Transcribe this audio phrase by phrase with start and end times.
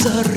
[0.00, 0.29] телевизор.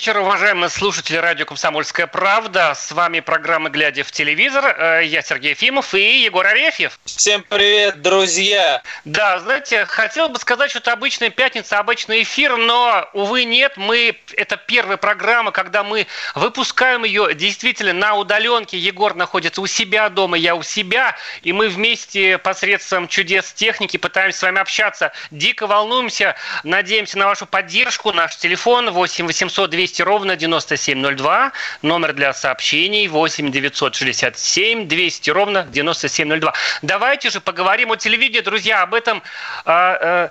[0.00, 2.72] Вечер, уважаемые слушатели радио «Комсомольская правда».
[2.74, 4.64] С вами программа «Глядя в телевизор».
[4.64, 6.98] Э, Я Сергей Ефимов и Егор Арефьев.
[7.04, 8.82] Всем привет, друзья!
[9.04, 13.76] Да, знаете, хотел бы сказать, что это обычная пятница, обычный эфир, но, увы, нет.
[13.76, 18.78] Мы Это первая программа, когда мы выпускаем ее действительно на удаленке.
[18.78, 21.14] Егор находится у себя дома, я у себя.
[21.42, 25.12] И мы вместе посредством чудес техники пытаемся с вами общаться.
[25.30, 28.12] Дико волнуемся, надеемся на вашу поддержку.
[28.12, 31.52] Наш телефон 8 800 200 ровно 9702.
[31.82, 36.54] Номер для сообщений 8 967 200 ровно 9702.
[36.82, 39.22] Давайте же поговорим о телевидении, друзья, об этом,
[39.64, 40.28] э, э,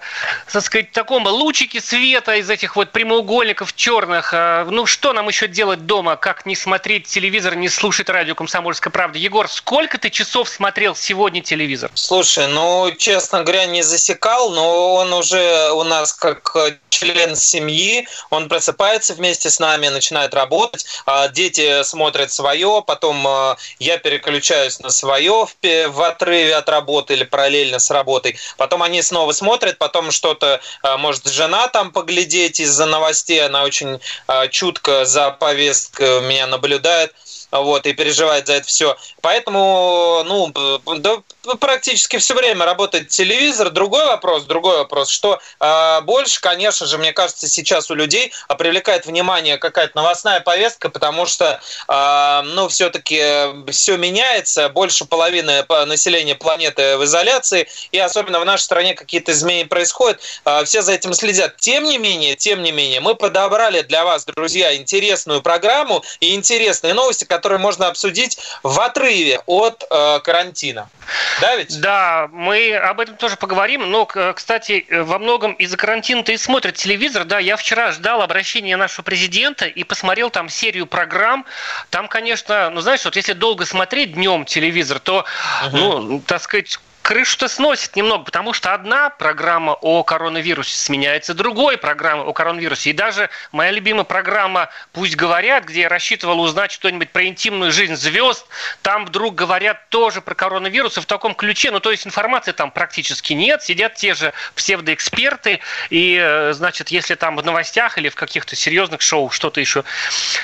[0.53, 4.33] так сказать, таком лучике света из этих вот прямоугольников черных.
[4.33, 8.91] Э, ну, что нам еще делать дома, как не смотреть телевизор, не слушать радио «Комсомольская
[8.91, 9.17] правда».
[9.17, 11.89] Егор, сколько ты часов смотрел сегодня телевизор?
[11.95, 16.55] Слушай, ну, честно говоря, не засекал, но он уже у нас как
[16.89, 23.57] член семьи, он просыпается вместе с нами, начинает работать, а дети смотрят свое, потом а,
[23.79, 29.31] я переключаюсь на свое в отрыве от работы или параллельно с работой, потом они снова
[29.31, 33.99] смотрят, потом что-то а, может жена там поглядеть из-за новостей, она очень
[34.51, 37.13] чутко за повесткой меня наблюдает,
[37.51, 38.97] вот, и переживает за это все.
[39.21, 40.53] Поэтому, ну,
[40.97, 41.17] да,
[41.59, 43.69] практически все время работает телевизор.
[43.69, 49.05] Другой вопрос, другой вопрос, что э, больше, конечно же, мне кажется, сейчас у людей привлекает
[49.05, 56.97] внимание какая-то новостная повестка, потому что, э, ну, все-таки все меняется, больше половины населения планеты
[56.97, 61.57] в изоляции, и особенно в нашей стране какие-то изменения происходят, э, все за этим следят.
[61.57, 66.93] Тем не менее, тем не менее, мы подобрали для вас, друзья, интересную программу и интересные
[66.93, 70.89] новости, которые можно обсудить в отрыве от э, карантина.
[71.41, 71.79] Да, ведь?
[71.79, 73.89] Да, мы об этом тоже поговорим.
[73.89, 77.25] Но, кстати, во многом из-за карантина-то и смотрят телевизор.
[77.25, 81.45] Да, я вчера ждал обращения нашего президента и посмотрел там серию программ.
[81.89, 85.25] Там, конечно, ну знаешь, вот если долго смотреть днем телевизор, то,
[85.67, 85.77] угу.
[85.77, 92.25] ну, так сказать, крышу-то сносит немного, потому что одна программа о коронавирусе сменяется другой программой
[92.25, 92.91] о коронавирусе.
[92.91, 97.95] И даже моя любимая программа «Пусть говорят», где я рассчитывал узнать что-нибудь про интимную жизнь
[97.95, 98.45] звезд,
[98.81, 101.71] там вдруг говорят тоже про коронавирус и в таком ключе.
[101.71, 103.63] Ну, то есть информации там практически нет.
[103.63, 105.61] Сидят те же псевдоэксперты.
[105.89, 109.83] И, э, значит, если там в новостях или в каких-то серьезных шоу что-то еще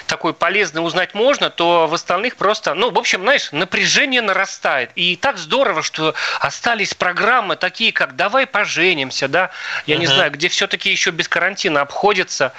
[0.08, 4.92] такое полезное узнать можно, то в остальных просто, ну, в общем, знаешь, напряжение нарастает.
[4.96, 9.50] И так здорово, что остались программы такие, как «Давай поженимся», да,
[9.86, 10.00] я uh-huh.
[10.00, 12.54] не знаю, где все-таки еще без карантина обходится,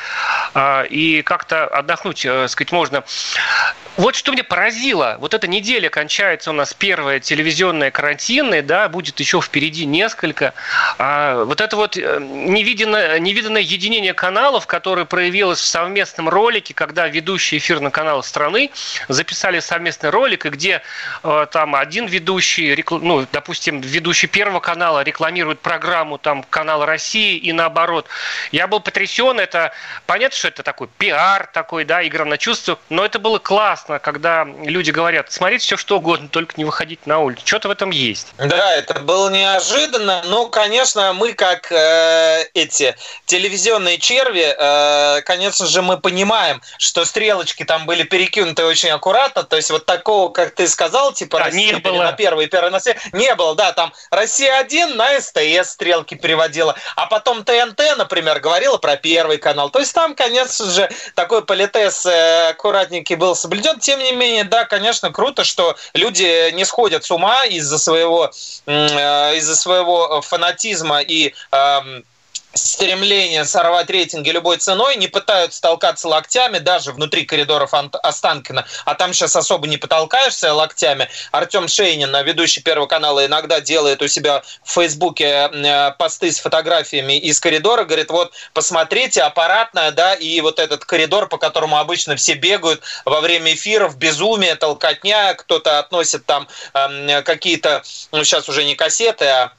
[0.55, 3.05] а, и как-то отдохнуть, э, сказать, можно.
[3.97, 9.19] Вот что меня поразило, вот эта неделя кончается у нас первая телевизионная карантинная, да, будет
[9.21, 10.53] еще впереди несколько.
[10.99, 17.09] А вот это вот э, невиденное, невиданное единение каналов, которое проявилось в совместном ролике, когда
[17.09, 18.71] ведущие эфирного канала страны
[19.09, 20.83] записали совместный ролик, и где
[21.23, 27.53] э, там один ведущий, ну, допустим, ведущий Первого канала рекламирует программу там канала России и
[27.53, 28.07] наоборот.
[28.53, 29.73] Я был потрясен, это
[30.07, 34.45] понятно, что это такой пиар такой, да, игра на чувства, но это было классно когда
[34.45, 37.43] люди говорят, смотрите все что угодно, только не выходить на улицу.
[37.45, 38.29] Что-то в этом есть.
[38.39, 40.23] Да, это было неожиданно.
[40.27, 42.95] Ну, конечно, мы как э, эти
[43.25, 49.43] телевизионные черви, э, конечно же, мы понимаем, что стрелочки там были перекинуты очень аккуратно.
[49.43, 52.05] То есть вот такого, как ты сказал, типа да, Россия не было.
[52.05, 52.81] на первый, первый на
[53.13, 58.79] не было, да, там Россия один на СТС стрелки переводила, а потом ТНТ, например, говорила
[58.79, 59.71] про первый канал.
[59.71, 64.65] То есть там, конечно же, такой политес э, аккуратненький был соблюден тем не менее, да,
[64.65, 68.31] конечно, круто, что люди не сходят с ума из-за своего,
[68.67, 72.05] э, из-за своего фанатизма и эм,
[72.55, 79.13] стремление сорвать рейтинги любой ценой, не пытаются толкаться локтями даже внутри коридоров Останкина, а там
[79.13, 81.09] сейчас особо не потолкаешься локтями.
[81.33, 87.19] Артем Шейнин, ведущий Первого канала, иногда делает у себя в Фейсбуке э, посты с фотографиями
[87.19, 92.35] из коридора, говорит, вот посмотрите, аппаратная, да, и вот этот коридор, по которому обычно все
[92.35, 97.83] бегают во время эфиров, безумие, толкотня, кто-то относит там э, какие-то,
[98.13, 99.53] ну сейчас уже не кассеты, а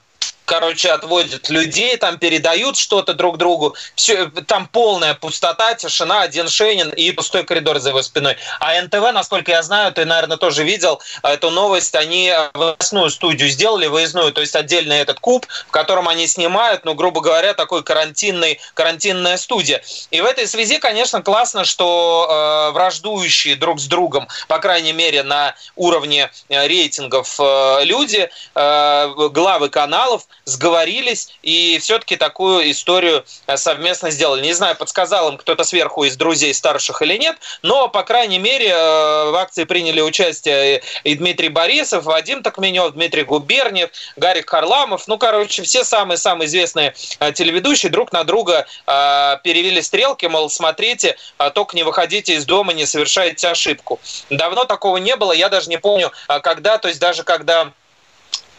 [0.47, 3.75] короче, отводят людей, там передают что-то друг другу.
[3.95, 8.37] Все, там полная пустота, тишина, один Шейнин и пустой коридор за его спиной.
[8.61, 13.87] А НТВ, насколько я знаю, ты, наверное, тоже видел эту новость, они выездную студию сделали,
[13.87, 18.61] выездную, то есть отдельно этот куб, в котором они снимают, ну, грубо говоря, такой карантинный,
[18.73, 19.83] карантинная студия.
[20.11, 25.23] И в этой связи, конечно, классно, что э, враждующие друг с другом, по крайней мере,
[25.23, 34.11] на уровне рейтингов э, люди, э, главы каналов, сговорились и все-таки такую историю э, совместно
[34.11, 34.41] сделали.
[34.41, 38.69] Не знаю, подсказал им кто-то сверху из друзей старших или нет, но, по крайней мере,
[38.69, 45.07] э, в акции приняли участие и Дмитрий Борисов, Вадим Токменев, Дмитрий Губерниев, Гарик Харламов.
[45.09, 51.17] Ну, короче, все самые-самые известные э, телеведущие друг на друга перевели стрелки, мол, смотрите,
[51.53, 53.99] только не выходите из дома, не совершайте ошибку.
[54.29, 56.11] Давно такого не было, я даже не помню,
[56.41, 57.71] когда, то есть даже когда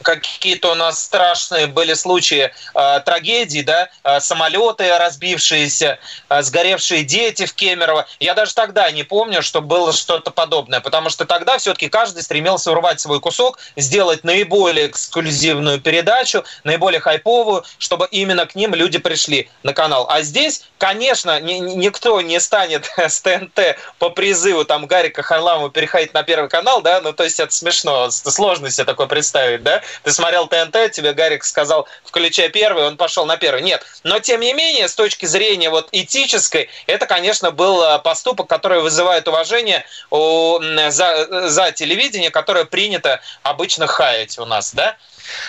[0.03, 5.99] какие-то у нас страшные были случаи э, трагедий, да, э, самолеты разбившиеся,
[6.29, 8.07] э, сгоревшие дети в Кемерово.
[8.21, 12.71] Я даже тогда не помню, что было что-то подобное, потому что тогда все-таки каждый стремился
[12.71, 19.51] урвать свой кусок, сделать наиболее эксклюзивную передачу, наиболее хайповую, чтобы именно к ним люди пришли
[19.63, 20.07] на канал.
[20.09, 26.15] А здесь, конечно, ни, никто не станет с ТНТ по призыву там Гарика Харламова переходить
[26.15, 30.13] на Первый канал, да, ну то есть это смешно, сложно себе такое представить, да, ты
[30.13, 33.63] смотрел ТНТ, тебе Гарик сказал, включай первый, он пошел на первый.
[33.63, 33.85] Нет.
[34.03, 38.81] Но, тем не менее, с точки зрения вот этической, это, конечно, был э, поступок, который
[38.81, 40.59] вызывает уважение у,
[40.89, 44.97] за, за телевидение, которое принято обычно хаять у нас, да?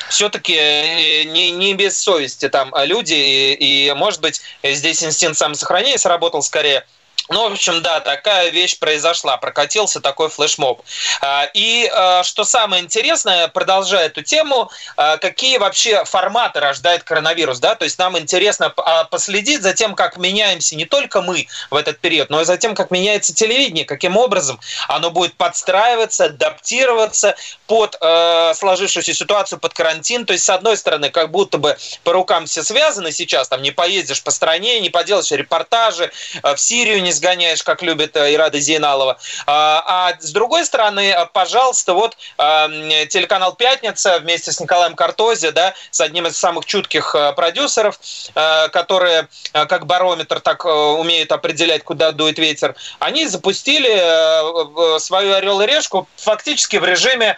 [0.10, 5.98] все-таки э, не, не без совести там люди, и, и, может быть, здесь инстинкт самосохранения
[5.98, 6.86] сработал скорее,
[7.30, 10.82] ну, в общем, да, такая вещь произошла, прокатился такой флешмоб.
[11.22, 17.60] А, и а, что самое интересное, продолжая эту тему, а, какие вообще форматы рождает коронавирус,
[17.60, 18.74] да, то есть нам интересно
[19.12, 22.74] последить за тем, как меняемся не только мы в этот период, но и за тем,
[22.74, 27.36] как меняется телевидение, каким образом оно будет подстраиваться, адаптироваться
[27.68, 27.96] под
[28.56, 32.64] сложившуюся ситуацию, под карантин, то есть с одной стороны, как будто бы по рукам все
[32.64, 36.12] связаны сейчас, там не поездишь по стране, не поделаешь репортажи,
[36.42, 39.18] в Сирию не сгоняешь, как любит э, Ирада Зейналова.
[39.46, 45.52] А, а с другой стороны, э, пожалуйста, вот э, телеканал «Пятница» вместе с Николаем Картози,
[45.52, 48.00] да, с одним из самых чутких продюсеров,
[48.72, 56.08] которые как барометр так умеют определять, куда дует ветер, они запустили свою «Орел и решку»
[56.16, 57.38] фактически в режиме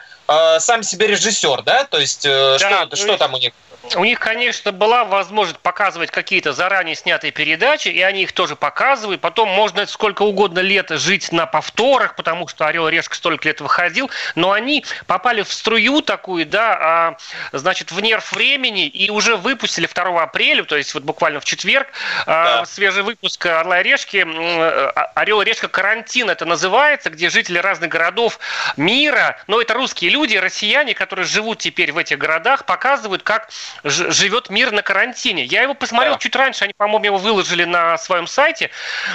[0.59, 1.85] сам себе режиссер, да?
[1.85, 3.53] То есть да, что, что там у них?
[3.95, 9.21] У них, конечно, была возможность показывать какие-то заранее снятые передачи, и они их тоже показывают.
[9.21, 13.59] Потом можно сколько угодно лет жить на повторах, потому что «Орел и решка» столько лет
[13.59, 14.09] выходил.
[14.35, 17.17] Но они попали в струю такую, да, а,
[17.51, 21.87] значит, в нерв времени, и уже выпустили 2 апреля, то есть вот буквально в четверг,
[22.25, 22.65] а, да.
[22.65, 25.67] свежий выпуск «Орла и решки», а, «Орел и решка.
[25.67, 28.39] Карантин» это называется, где жители разных городов
[28.77, 33.49] мира, но это русские люди, россияне, которые живут теперь в этих городах, показывают, как
[33.83, 35.43] живет мир на карантине.
[35.43, 36.19] Я его посмотрел да.
[36.19, 38.69] чуть раньше, они, по-моему, его выложили на своем сайте.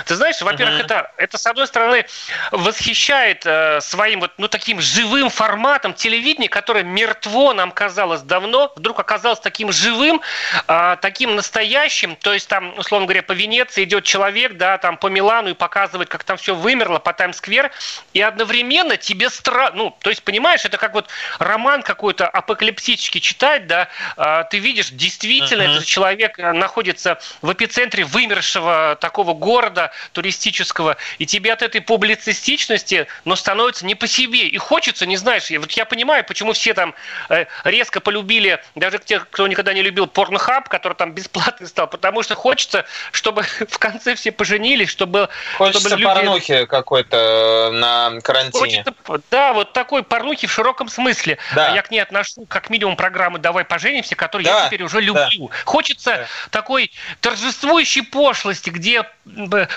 [0.06, 0.84] Ты знаешь, во-первых, угу.
[0.84, 2.06] это, это, с одной стороны,
[2.50, 8.98] восхищает э, своим вот, ну, таким живым форматом телевидения, которое мертво нам казалось давно, вдруг
[8.98, 10.20] оказалось таким живым,
[10.68, 12.16] э, таким настоящим.
[12.16, 16.08] То есть там, условно говоря, по Венеции идет человек, да, там по Милану и показывает,
[16.08, 17.70] как там все вымерло, по Таймс-сквер,
[18.12, 21.08] и одновременно тебе страшно, ну, то есть, понимаешь, это как вот
[21.38, 25.72] роман какой-то апокалиптический читать, да, э, ты видишь, действительно, uh-huh.
[25.72, 33.06] этот человек э, находится в эпицентре вымершего такого города туристического, и тебе от этой публицистичности,
[33.24, 34.46] но становится не по себе.
[34.46, 36.94] И хочется, не знаешь, вот я понимаю, почему все там
[37.28, 42.22] э, резко полюбили, даже те, кто никогда не любил порнхаб, который там бесплатный стал, потому
[42.22, 45.28] что хочется, чтобы в конце все поженились, чтобы...
[45.56, 46.04] Хочется чтобы люди...
[46.04, 48.84] порнухи какой-то э, на карантине.
[48.84, 48.94] Хочется,
[49.30, 51.38] да, вот такой порнухи в широком смысле.
[51.54, 51.74] Да.
[51.74, 54.62] Я к ней отношу как минимум программы «Давай поженимся», который да.
[54.62, 55.48] я теперь уже люблю.
[55.48, 55.56] Да.
[55.64, 56.26] Хочется да.
[56.50, 56.90] такой
[57.20, 59.04] торжествующей пошлости, где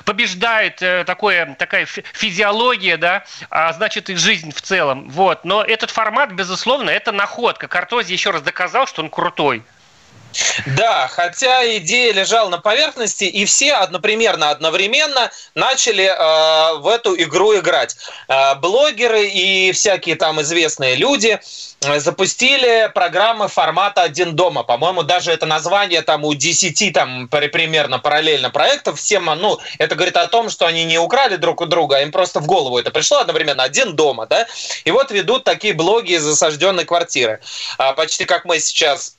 [0.05, 5.09] побеждает э, такое, такая физиология, да, а значит и жизнь в целом.
[5.09, 5.45] Вот.
[5.45, 7.67] Но этот формат, безусловно, это находка.
[7.67, 9.63] Картози еще раз доказал, что он крутой.
[10.77, 17.57] Да, хотя идея лежала на поверхности, и все однопримерно, одновременно начали э, в эту игру
[17.57, 17.95] играть.
[18.27, 21.39] Э, блогеры и всякие там известные люди
[21.81, 24.63] э, запустили программы формата «Один дома».
[24.63, 29.00] По-моему, даже это название там у 10 там примерно параллельно проектов.
[29.00, 32.12] Всем, ну, это говорит о том, что они не украли друг у друга, а им
[32.12, 34.48] просто в голову это пришло одновременно «Один дома», да?
[34.86, 37.39] И вот ведут такие блоги из осажденной квартиры.
[37.77, 39.15] А, почти как мы сейчас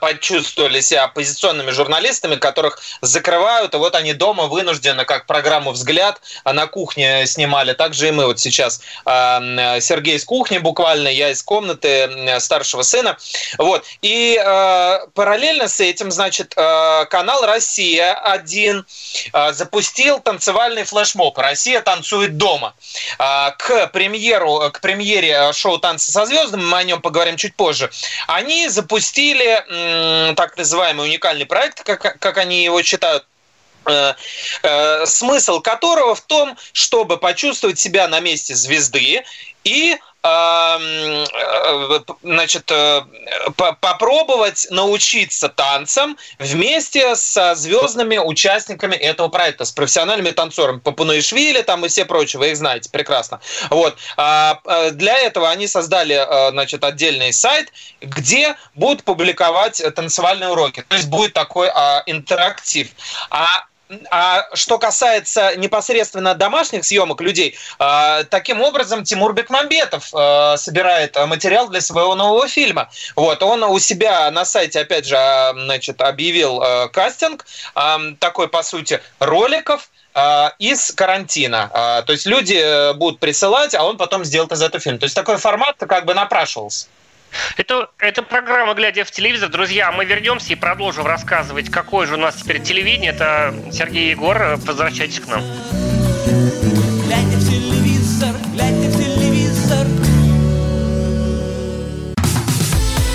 [0.00, 6.66] почувствовали себя оппозиционными журналистами, которых закрывают, и вот они дома вынуждены, как программу «Взгляд» на
[6.66, 7.72] кухне снимали.
[7.72, 8.80] Также и мы вот сейчас.
[9.06, 13.16] Э, Сергей из кухни буквально, я из комнаты старшего сына.
[13.58, 13.84] Вот.
[14.02, 18.84] И э, параллельно с этим, значит, канал «Россия-1»
[19.52, 22.74] запустил танцевальный флешмоб «Россия танцует дома».
[23.18, 27.90] К премьеру, к премьере шоу «Танцы со звездами», мы о нем поговорим чуть позже,
[28.26, 33.24] они запустили запустили так называемый уникальный проект, как, как они его считают,
[33.86, 34.14] э,
[34.62, 39.22] э, смысл которого в том, чтобы почувствовать себя на месте звезды
[39.64, 39.98] и
[42.22, 43.02] значит, э,
[43.56, 51.88] попробовать научиться танцам вместе со звездными участниками этого проекта, с профессиональными танцорами Папунуишвили там и
[51.88, 53.40] все прочие, вы их знаете прекрасно.
[53.70, 53.96] Вот.
[54.16, 60.84] А, э, для этого они создали значит, отдельный сайт, где будут публиковать танцевальные уроки.
[60.86, 62.88] То есть будет такой а, интерактив.
[63.30, 63.64] А
[64.10, 71.68] а что касается непосредственно домашних съемок людей, а, таким образом Тимур Бекмамбетов а, собирает материал
[71.68, 72.90] для своего нового фильма.
[73.16, 77.46] Вот, он у себя на сайте, опять же, а, значит, объявил кастинг
[78.18, 79.90] такой, по сути, роликов,
[80.58, 81.70] из карантина.
[82.06, 84.98] То есть люди э, будут присылать, а он потом сделает из этого фильм.
[84.98, 86.86] То есть такой формат как бы напрашивался.
[87.56, 89.48] Это, это программа «Глядя в телевизор».
[89.48, 93.10] Друзья, мы вернемся и продолжим рассказывать, какое же у нас теперь телевидение.
[93.12, 94.56] Это Сергей Егор.
[94.64, 95.42] Возвращайтесь к нам.
[97.04, 99.86] Глядя в телевизор, глядя в телевизор.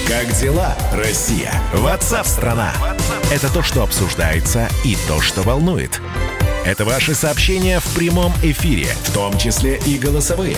[0.07, 1.51] Как дела, Россия?
[1.73, 2.73] Ватсап-страна!
[3.31, 6.01] Это то, что обсуждается и то, что волнует.
[6.65, 10.57] Это ваши сообщения в прямом эфире, в том числе и голосовые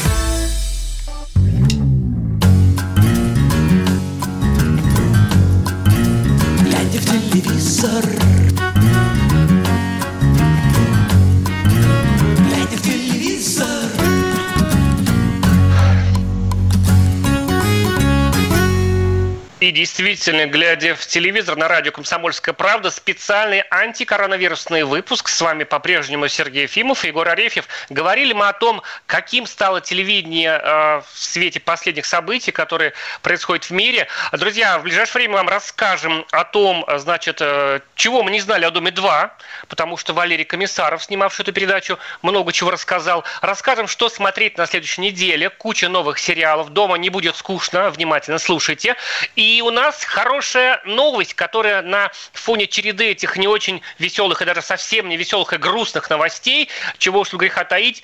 [19.91, 25.27] Действительно, глядя в телевизор на радио «Комсомольская правда», специальный антикоронавирусный выпуск.
[25.27, 27.67] С вами по-прежнему Сергей Ефимов и Егор Арефьев.
[27.89, 33.71] Говорили мы о том, каким стало телевидение э, в свете последних событий, которые происходят в
[33.71, 34.07] мире.
[34.31, 38.71] Друзья, в ближайшее время вам расскажем о том, значит, э, чего мы не знали о
[38.71, 39.29] «Доме-2»,
[39.67, 43.25] потому что Валерий Комиссаров, снимавший эту передачу, много чего рассказал.
[43.41, 45.49] Расскажем, что смотреть на следующей неделе.
[45.49, 46.69] Куча новых сериалов.
[46.69, 47.89] Дома не будет скучно.
[47.89, 48.95] Внимательно слушайте.
[49.35, 54.61] И у нас хорошая новость, которая на фоне череды этих не очень веселых и даже
[54.61, 58.03] совсем не веселых и грустных новостей, чего уж греха таить,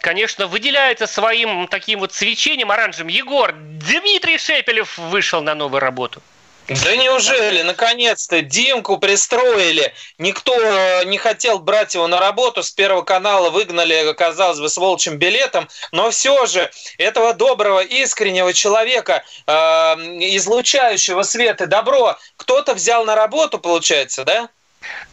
[0.00, 3.08] конечно, выделяется своим таким вот свечением оранжевым.
[3.08, 6.22] Егор, Дмитрий Шепелев вышел на новую работу.
[6.68, 7.62] Да неужели?
[7.62, 9.94] Наконец-то Димку пристроили.
[10.18, 12.62] Никто э, не хотел брать его на работу.
[12.62, 15.68] С Первого канала выгнали, казалось бы, с волчьим билетом.
[15.92, 23.14] Но все же этого доброго, искреннего человека, э, излучающего свет и добро, кто-то взял на
[23.14, 24.50] работу, получается, да?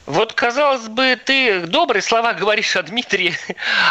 [0.06, 3.36] Вот, казалось бы, ты добрые слова говоришь о Дмитрии,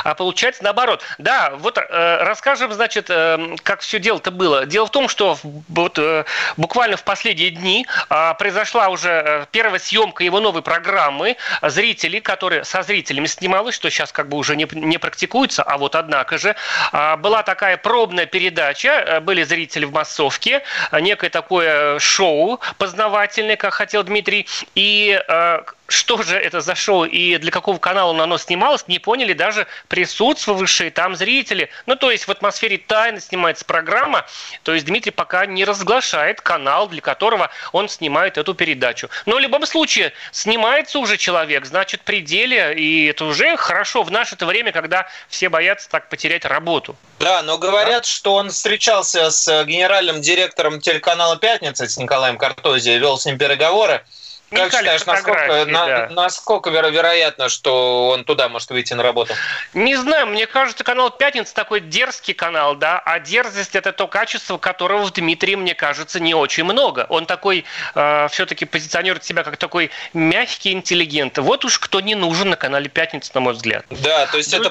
[0.05, 1.03] а получается наоборот.
[1.19, 4.65] Да, вот э, расскажем, значит, э, как все дело-то было.
[4.65, 6.25] Дело в том, что вот э,
[6.57, 11.37] буквально в последние дни э, произошла уже э, первая съемка его новой программы.
[11.63, 15.97] Зрители, которые со зрителями снималась, что сейчас как бы уже не, не практикуется, а вот
[15.97, 16.55] однако же,
[16.93, 20.63] э, была такая пробная передача, э, были зрители в массовке,
[20.93, 27.05] э, некое такое шоу познавательное, как хотел Дмитрий, и э, что же это за шоу
[27.05, 31.69] и для какого канала оно снималось, не поняли даже присутствовавшие там зрители.
[31.87, 34.25] Ну, то есть в атмосфере тайны снимается программа,
[34.63, 39.09] то есть Дмитрий пока не разглашает канал, для которого он снимает эту передачу.
[39.27, 44.47] Но в любом случае, снимается уже человек, значит, пределе, и это уже хорошо в наше-то
[44.47, 46.97] время, когда все боятся так потерять работу.
[47.19, 48.09] Да, но говорят, да?
[48.09, 54.05] что он встречался с генеральным директором телеканала «Пятница» с Николаем Картози, вел с ним переговоры.
[54.51, 56.09] Как считаешь, насколько, да.
[56.11, 59.35] насколько веро вероятно, что он туда может выйти на работу?
[59.73, 64.59] Не знаю, мне кажется, канал «Пятница» такой дерзкий канал, да, а дерзость– это то качество,
[64.59, 67.07] которого в Дмитрии, мне кажется, не очень много.
[67.09, 71.39] Он такой, э, все-таки позиционирует себя как такой мягкий интеллигент.
[71.39, 73.85] Вот уж кто не нужен на канале «Пятница», на мой взгляд.
[73.91, 74.61] Да, то есть ну...
[74.61, 74.71] это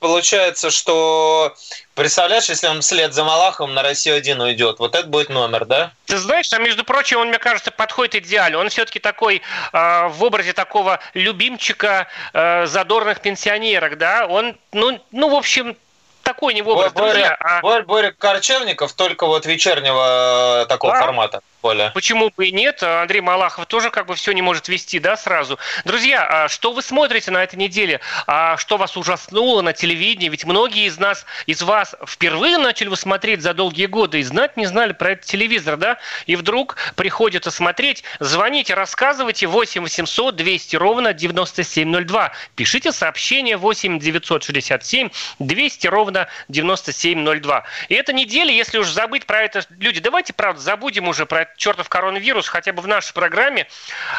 [0.00, 1.54] получается, что
[1.94, 5.92] Представляешь, если он вслед за Малаховым на Россию один уйдет, вот это будет номер, да?
[6.06, 8.58] Ты знаешь, а между прочим, он, мне кажется, подходит идеально.
[8.58, 14.26] Он все-таки такой э, в образе такого любимчика э, задорных пенсионерок, да?
[14.26, 15.76] Он, ну, ну, в общем,
[16.24, 17.36] такой не в образ, Боря, друзья.
[17.38, 17.60] А...
[17.60, 21.00] Боря, Боря Корчевников только вот вечернего э, такого Да.
[21.00, 21.42] формата.
[21.64, 21.92] Коля.
[21.94, 22.82] Почему бы и нет?
[22.82, 25.58] Андрей Малахов тоже как бы все не может вести, да, сразу.
[25.86, 28.02] Друзья, а что вы смотрите на этой неделе?
[28.26, 30.28] А что вас ужаснуло на телевидении?
[30.28, 34.58] Ведь многие из нас, из вас впервые начали вы смотреть за долгие годы и знать
[34.58, 35.96] не знали про этот телевизор, да?
[36.26, 38.04] И вдруг приходится смотреть.
[38.20, 42.32] Звоните, рассказывайте 8 800 200 ровно 9702.
[42.56, 47.64] Пишите сообщение 8 967 200 ровно 9702.
[47.88, 51.53] И эта неделя, если уж забыть про это, люди, давайте, правда, забудем уже про этот
[51.56, 53.66] чертов коронавирус, хотя бы в нашей программе.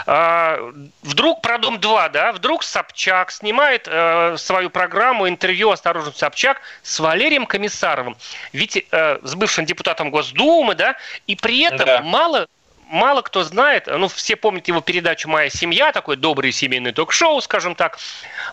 [0.05, 0.59] А,
[1.03, 7.45] вдруг про Дом-2, да, вдруг Собчак снимает э, свою программу, интервью «Осторожно, Собчак» с Валерием
[7.45, 8.17] Комиссаровым.
[8.53, 10.95] Ведь э, с бывшим депутатом Госдумы, да,
[11.27, 12.01] и при этом Да.
[12.01, 12.47] мало
[12.89, 17.75] мало кто знает, ну, все помнят его передачу «Моя семья», такое доброе семейное ток-шоу, скажем
[17.75, 17.97] так.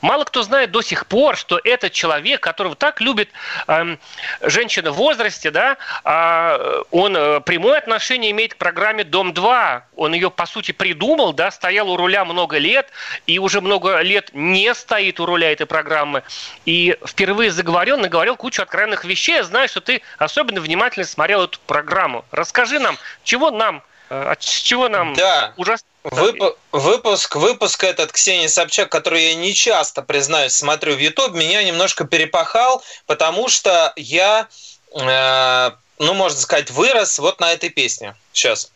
[0.00, 3.30] Мало кто знает до сих пор, что этот человек, которого так любит
[3.66, 3.98] эм,
[4.40, 9.82] женщина в возрасте, да, а, он э, прямое отношение имеет к программе «Дом-2».
[9.96, 12.88] Он ее, по сути, придумал, да, стоял у руля много лет,
[13.26, 16.22] и уже много лет не стоит у руля этой программы.
[16.64, 19.36] И впервые заговорил, наговорил кучу откровенных вещей.
[19.36, 22.24] Я знаю, что ты особенно внимательно смотрел эту программу.
[22.30, 25.52] Расскажи нам, чего нам э, от чего нам Да.
[25.56, 25.86] ужасно?
[26.04, 31.62] Вып- выпуск, выпуск этот Ксении Собчак, который я не часто, признаюсь, смотрю в YouTube, меня
[31.62, 34.48] немножко перепахал, потому что я,
[34.94, 38.16] э, ну, можно сказать, вырос вот на этой песне.
[38.32, 38.70] Сейчас.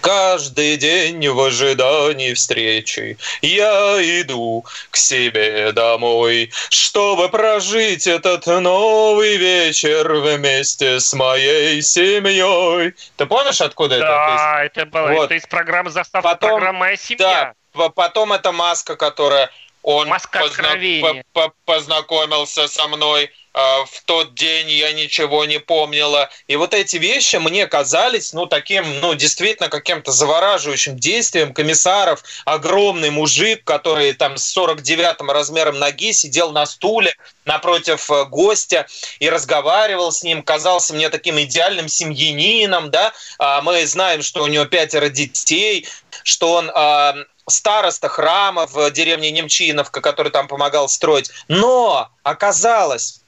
[0.00, 10.12] Каждый день в ожидании встречи я иду к себе домой, чтобы прожить этот новый вечер
[10.14, 12.94] вместе с моей семьей.
[13.16, 14.06] Ты помнишь, откуда это?
[14.06, 15.24] Да, это было Вот.
[15.26, 17.54] это из программы заставка Потом- программы «Моя семья».
[17.74, 19.50] Да, потом это маска, которая
[19.82, 21.24] он Маска откровения.
[21.32, 23.30] по- по- познакомился со мной.
[23.54, 26.30] А, В тот день я ничего не помнила.
[26.46, 32.22] И вот эти вещи мне казались, ну, таким, ну, действительно каким-то завораживающим действием комиссаров.
[32.44, 38.86] Огромный мужик, который там с 49-м размером ноги сидел на стуле напротив э, гостя
[39.18, 43.12] и разговаривал с ним, казался мне таким идеальным семьянином, да.
[43.38, 45.88] А Мы знаем, что у него пятеро детей,
[46.22, 47.14] что он а,
[47.48, 51.30] староста храма в деревне Немчиновка, который там помогал строить.
[51.48, 53.21] Но оказалось,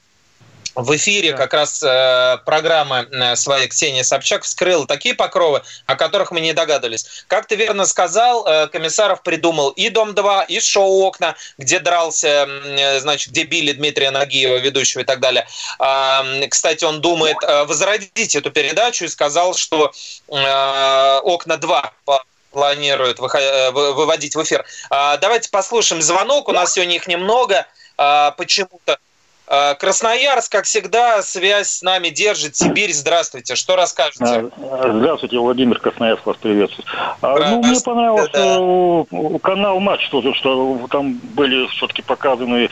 [0.74, 1.38] в эфире Да.
[1.38, 6.52] как раз э, программы э, своей Ксения Собчак вскрыла такие покровы, о которых мы не
[6.52, 7.24] догадывались.
[7.28, 13.00] Как ты верно сказал, э, Комиссаров придумал и «Дом-2», и шоу «Окна», где дрался, э,
[13.00, 15.46] значит, где били Дмитрия Нагиева, ведущего и так далее.
[15.78, 19.92] М, Кстати, он думает э, возродить эту передачу и сказал, что
[20.28, 24.64] э, «Окна-2» по- планирует выхо- э, вы- выводить в эфир.
[24.90, 28.98] А, Давайте послушаем звонок, у нас сегодня их немного а, почему-то.
[29.46, 32.56] А, Красноярск, как всегда, связь с нами держит.
[32.56, 33.56] Сибирь, здравствуйте.
[33.56, 34.24] Что расскажете?
[34.24, 36.86] А, Здравствуйте, Владимир Красноярск вас приветствует.
[37.20, 39.34] А, Ну, Здравствуйте, мне понравился да.
[39.34, 42.70] э, канал матч тоже, что там были все-таки показаны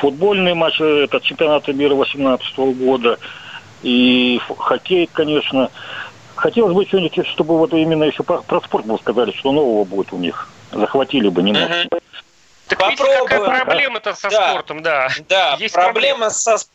[0.00, 3.18] футбольные матчи, это чемпионата мира 2018 года
[3.82, 5.70] и хоккей, конечно.
[6.34, 10.12] Хотелось бы что-нибудь, чтобы вот именно еще про, про спорт бы сказали, что нового будет
[10.12, 10.48] у них.
[10.70, 11.66] Захватили бы немного.
[11.66, 12.00] Мгм.
[12.68, 13.64] Так видите, какая Попробуем.
[13.66, 14.50] проблема-то со Да.
[14.50, 15.08] спортом, да.
[15.28, 16.68] Да, Есть проблема со, с-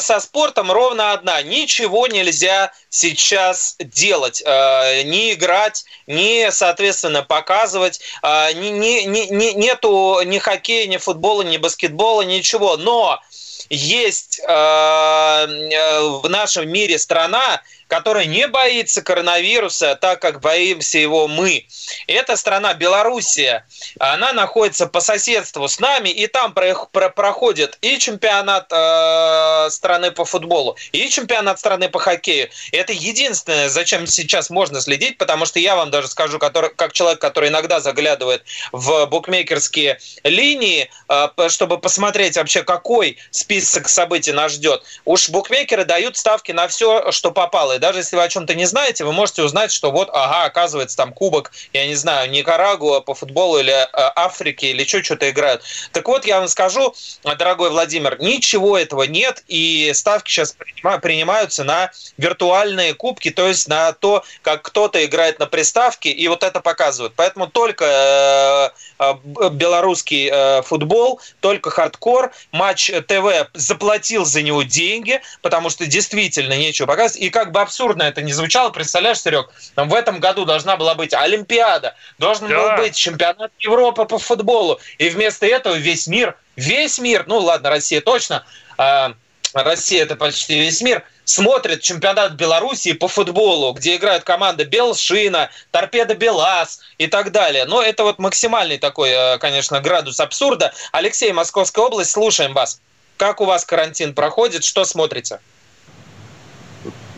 [0.00, 1.40] со спортом ровно одна.
[1.42, 4.42] Ничего нельзя сейчас делать.
[4.44, 8.00] Э, не играть, не, соответственно, показывать.
[8.22, 12.76] Э, ни- ни- ни- нету ни хоккея, ни футбола, ни баскетбола, ничего.
[12.76, 13.20] Но
[13.68, 21.26] есть э, э, в нашем мире страна, которая не боится коронавируса, так как боимся его
[21.26, 21.66] мы.
[22.06, 23.66] Это страна Белоруссия.
[23.98, 30.12] Она находится по соседству с нами, и там про- про- проходит и чемпионат э, страны
[30.12, 32.48] по футболу, и чемпионат страны по хоккею.
[32.70, 37.20] Это единственное, зачем сейчас можно следить, потому что я вам даже скажу, который, как человек,
[37.20, 43.18] который иногда заглядывает в букмекерские линии, э, чтобы посмотреть вообще, какой
[43.50, 44.84] список событий нас ждет.
[45.04, 47.72] Уж букмекеры дают ставки на все, что попало.
[47.72, 50.96] И даже если вы о чем-то не знаете, вы можете узнать, что вот, ага, оказывается,
[50.96, 55.62] там кубок, я не знаю, Никарагуа по футболу или э, Африки, или что, что-то играют.
[55.90, 59.42] Так вот, я вам скажу, дорогой Владимир, ничего этого нет.
[59.48, 60.54] и ставки сейчас
[61.02, 66.44] принимаются на виртуальные кубки, то есть на то, как кто-то играет на приставке, и вот
[66.44, 67.14] это показывают.
[67.16, 75.20] Поэтому только э, э, белорусский э, футбол, только хардкор, матч ТВ заплатил за него деньги,
[75.42, 77.22] потому что действительно нечего показывать.
[77.22, 81.14] И как бы абсурдно это не звучало, представляешь, Серег, в этом году должна была быть
[81.14, 82.76] Олимпиада, должен да.
[82.76, 87.70] был быть чемпионат Европы по футболу, и вместо этого весь мир весь мир, ну ладно,
[87.70, 88.44] Россия точно,
[88.76, 89.14] а
[89.52, 96.80] Россия это почти весь мир, смотрит чемпионат Белоруссии по футболу, где играют команды Белшина, Торпедо-БелАЗ
[96.98, 97.64] и так далее.
[97.64, 100.72] Но это вот максимальный такой, э, конечно, градус абсурда.
[100.92, 102.80] Алексей, Московская область, слушаем вас.
[103.20, 104.64] Как у вас карантин проходит?
[104.64, 105.40] Что смотрите?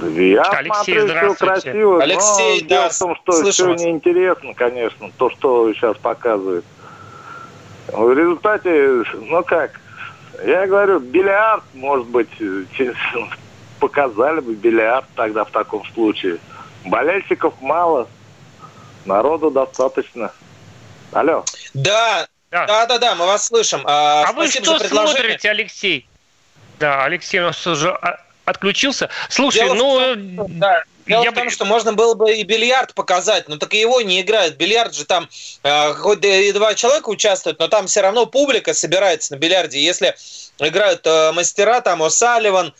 [0.00, 2.02] Я Алексей, смотрю, все красиво.
[2.02, 6.64] Алексей, но да, дело в том, что все неинтересно, конечно, то, что сейчас показывают.
[7.86, 9.80] В результате, ну как,
[10.44, 12.30] я говорю, бильярд, может быть,
[13.78, 16.38] показали бы бильярд тогда в таком случае.
[16.84, 18.08] Болельщиков мало,
[19.04, 20.32] народу достаточно.
[21.12, 21.44] Алло.
[21.74, 23.82] Да, да, да, да, да мы вас слышим.
[23.84, 26.06] А, а вы что смотрите, Алексей?
[26.78, 27.98] Да, Алексей у нас уже
[28.44, 29.08] отключился.
[29.28, 30.46] Слушай, Дело ну...
[30.48, 33.78] да, Дело я в том, что можно было бы и бильярд показать, но так и
[33.78, 34.56] его не играют.
[34.56, 35.28] Бильярд же там,
[35.62, 39.80] э, хоть и два человека участвуют, но там все равно публика собирается на бильярде.
[39.80, 40.14] Если
[40.58, 42.72] играют э, мастера, там О'Салливан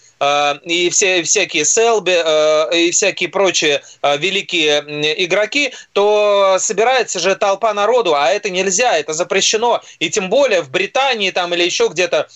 [0.62, 7.74] и все, всякие Селби э, и всякие прочие э, великие игроки, то собирается же толпа
[7.74, 9.82] народу, а это нельзя, это запрещено.
[9.98, 12.28] И тем более в Британии там или еще где-то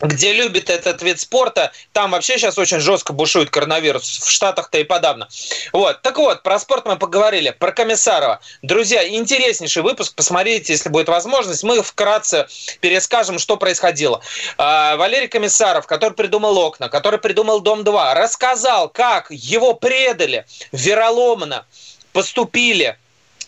[0.00, 4.84] где любит этот вид спорта, там вообще сейчас очень жестко бушует коронавирус, в Штатах-то и
[4.84, 5.28] подавно.
[5.72, 8.40] Вот, так вот, про спорт мы поговорили, про Комиссарова.
[8.62, 12.46] Друзья, интереснейший выпуск, посмотрите, если будет возможность, мы вкратце
[12.80, 14.20] перескажем, что происходило.
[14.58, 21.64] А, Валерий Комиссаров, который придумал окна, который придумал Дом-2, рассказал, как его предали вероломно,
[22.12, 22.98] поступили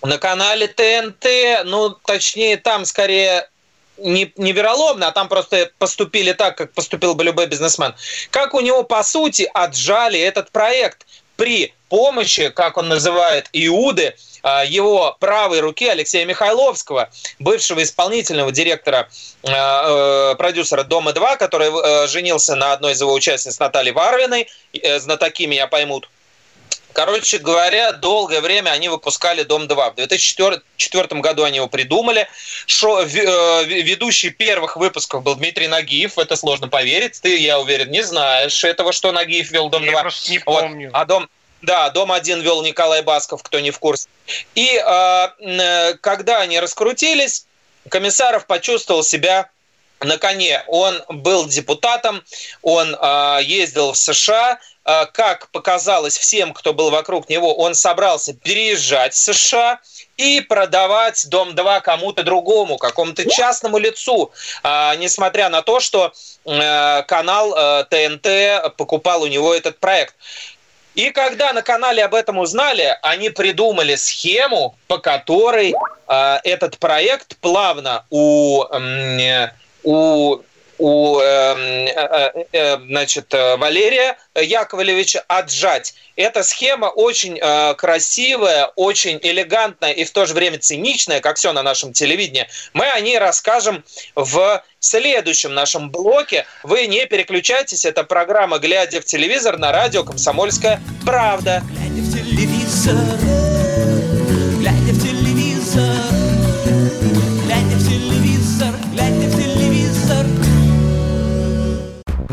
[0.02, 3.48] на канале ТНТ, ну, точнее, там скорее
[3.98, 7.94] не, не вероломно, а там просто поступили так, как поступил бы любой бизнесмен.
[8.30, 11.06] Как у него, по сути, отжали этот проект
[11.36, 19.08] при помощи, как он называет, Иуды, а, его правой руки Алексея Михайловского, бывшего исполнительного директора,
[19.44, 24.98] а, э, продюсера «Дома-2», который э, женился на одной из его участниц Натальи Варвиной, э,
[24.98, 26.08] знатоки меня поймут.
[26.92, 29.92] Короче говоря, долгое время они выпускали «Дом-2».
[29.92, 32.28] В 2004 году они его придумали.
[32.66, 36.18] Шо, э, ведущий первых выпусков был Дмитрий Нагиев.
[36.18, 37.20] Это сложно поверить.
[37.20, 39.86] Ты, я уверен, не знаешь этого, что Нагиев вел «Дом-2».
[39.86, 40.90] Я просто не помню.
[40.90, 40.98] Вот.
[40.98, 41.28] А «Дом...»
[41.60, 44.08] Да, дом один вел Николай Басков, кто не в курсе.
[44.54, 47.46] И э, э когда они раскрутились,
[47.88, 49.50] Комиссаров почувствовал себя
[50.00, 50.62] на коне.
[50.68, 52.22] Он был депутатом,
[52.62, 54.58] он э, ездил в США, а,
[55.12, 59.80] как показалось всем, кто был вокруг него, он собрался переезжать в США
[60.16, 66.12] и продавать Дом-2 кому-то другому, какому-то частному лицу, а, несмотря на то, что
[66.44, 70.14] э, канал ТНТ э, покупал у него этот проект.
[70.94, 75.72] И когда на канале об этом узнали, они придумали схему, по которой
[76.08, 78.64] э, этот проект плавно у,
[79.84, 80.38] у
[80.78, 85.94] у эм, э, э, э, значит, Валерия Яковлевича отжать.
[86.16, 87.38] Эта схема очень
[87.76, 92.48] красивая, очень элегантная и в то же время циничная, как все на нашем телевидении.
[92.72, 96.46] Мы о ней расскажем в следующем нашем блоке.
[96.62, 101.62] Вы не переключайтесь, это программа «Глядя в телевизор» на радио «Комсомольская правда».
[101.70, 103.37] Глядя в телевизор,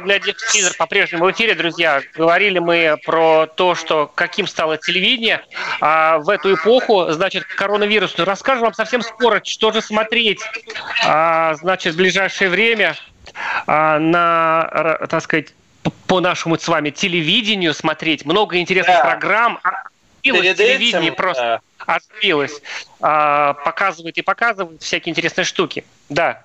[0.00, 2.02] Программа «Глядя в телевизор» по-прежнему в эфире, друзья.
[2.14, 5.44] Говорили мы про то, что каким стало телевидение
[5.80, 8.26] а, в эту эпоху, значит, коронавирусную.
[8.26, 10.40] Расскажем вам совсем скоро, что же смотреть,
[11.06, 12.96] а, значит, в ближайшее время
[13.66, 15.54] а, на, так сказать,
[16.06, 18.24] по нашему с вами телевидению смотреть.
[18.24, 19.04] Много интересных да.
[19.04, 19.60] программ.
[20.22, 21.94] Перед телевидение этим, просто да.
[21.94, 22.60] оживилось.
[23.00, 25.84] А, показывает и показывает всякие интересные штуки.
[26.08, 26.42] Да.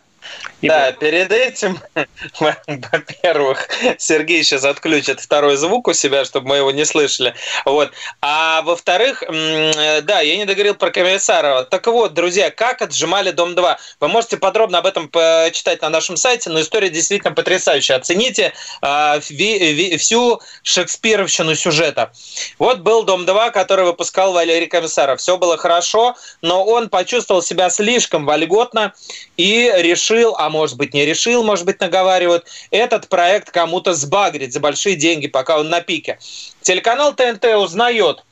[0.62, 1.00] И да, был.
[1.00, 1.80] перед этим,
[2.40, 7.36] во-первых, Сергей сейчас отключит второй звук у себя, чтобы мы его не слышали.
[7.66, 7.92] Вот.
[8.22, 11.66] А во-вторых, да, я не договорил про Комиссарова.
[11.66, 13.78] Так вот, друзья, как отжимали Дом-2?
[14.00, 17.98] Вы можете подробно об этом почитать на нашем сайте, но история действительно потрясающая.
[17.98, 22.12] Оцените э, всю шекспировщину сюжета.
[22.58, 25.20] Вот был Дом-2, который выпускал Валерий Комиссаров.
[25.20, 28.94] Все было хорошо, но он почувствовал себя слишком вольготно
[29.38, 34.54] и решил решил, а может быть не решил, может быть наговаривают, этот проект кому-то сбагрить
[34.54, 36.18] за большие деньги, пока он на пике.
[36.62, 38.24] Телеканал ТНТ узнает,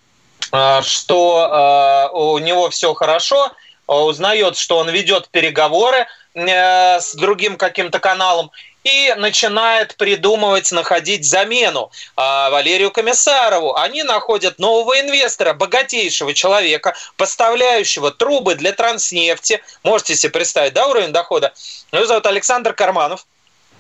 [0.52, 3.52] а, что а, у него все хорошо,
[3.88, 8.50] узнает, что он ведет переговоры с другим каким-то каналом,
[8.84, 13.76] и начинает придумывать, находить замену а, Валерию Комиссарову.
[13.76, 19.64] Они находят нового инвестора, богатейшего человека, поставляющего трубы для транснефти.
[19.84, 21.54] Можете себе представить, да, уровень дохода?
[21.92, 23.26] Его зовут Александр Карманов.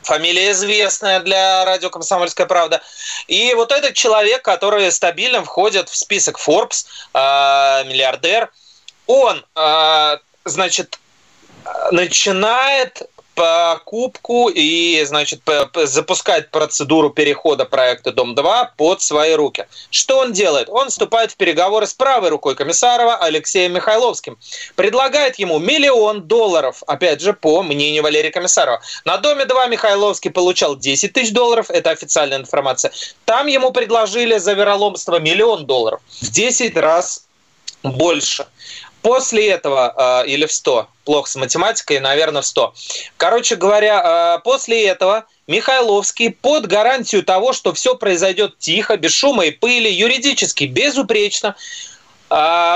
[0.04, 2.82] Фамилия известная для радио «Комсомольская правда».
[3.28, 8.52] И вот этот человек, который стабильно входит в список Forbes, э, миллиардер,
[9.08, 11.00] он, э, значит,
[11.92, 13.04] начинает
[13.36, 15.42] покупку и, значит,
[15.86, 19.68] запускать процедуру перехода проекта Дом-2 под свои руки.
[19.90, 20.70] Что он делает?
[20.70, 24.38] Он вступает в переговоры с правой рукой Комиссарова Алексеем Михайловским.
[24.76, 28.82] Предлагает ему миллион долларов, опять же, по мнению Валерия Комиссарова.
[29.06, 32.92] На Доме-2 Михайловский получал 10 тысяч долларов, это официальная информация.
[33.26, 36.02] Там ему предложили за вероломство миллион долларов.
[36.22, 37.26] В 10 раз
[37.84, 38.46] больше.
[39.04, 42.74] После этого, э, или в 100, плохо с математикой, наверное, в 100.
[43.18, 49.46] Короче говоря, э, после этого Михайловский под гарантию того, что все произойдет тихо, без шума
[49.46, 51.93] и пыли, юридически безупречно, а,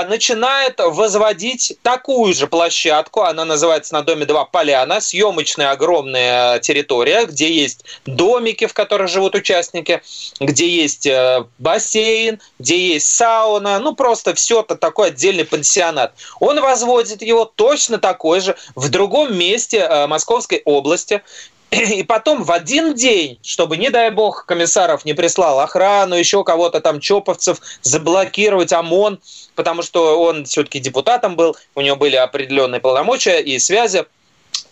[0.08, 7.52] начинает возводить такую же площадку, она называется на доме 2 поляна, съемочная огромная территория, где
[7.52, 10.00] есть домики, в которых живут участники,
[10.38, 16.14] где есть э, бассейн, где есть сауна, ну просто все это такой отдельный пансионат.
[16.38, 21.22] Он возводит его точно такой же в другом месте э, Московской области,
[21.70, 26.80] и потом в один день, чтобы, не дай бог, комиссаров не прислал охрану, еще кого-то
[26.80, 29.20] там, чоповцев, заблокировать ОМОН,
[29.54, 34.06] потому что он все-таки депутатом был, у него были определенные полномочия и связи,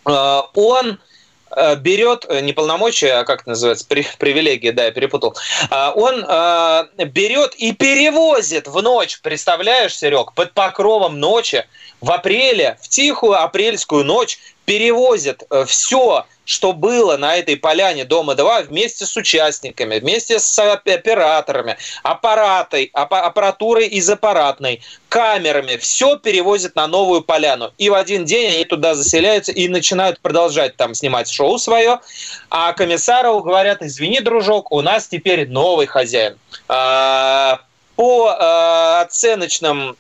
[0.07, 0.99] э, он
[1.51, 5.37] э, берет э, не полномочия, а как это называется, привилегии, да, я перепутал.
[5.71, 6.21] Он
[6.97, 11.67] берет и перевозит в ночь, представляешь, Серег, под покровом ночи,
[12.01, 19.05] в апреле, в тихую апрельскую ночь перевозит все что было на этой поляне Дома-2 вместе
[19.05, 25.77] с участниками, вместе с операторами, аппаратой, аппаратурой из аппаратной, камерами.
[25.77, 27.73] Все перевозят на новую поляну.
[27.79, 32.01] И в один день они туда заселяются и начинают продолжать там снимать шоу свое.
[32.49, 36.39] А комиссару говорят, извини, дружок, у нас теперь новый хозяин.
[36.69, 37.61] А,
[37.97, 39.97] по а, оценочным